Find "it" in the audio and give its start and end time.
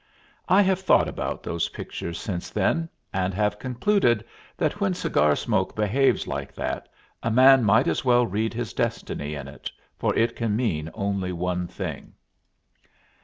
9.47-9.71, 10.15-10.35